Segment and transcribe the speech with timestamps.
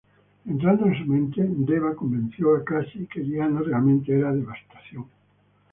[0.47, 5.05] Entrando en su mente, Deva convenció a Cassie que Diana realmente era Devastación.